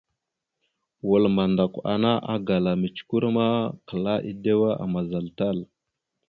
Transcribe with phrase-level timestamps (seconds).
[1.09, 3.47] Wal mandakw ana agala mʉcəkœr ma
[3.87, 5.57] klaa edewa amaza tal.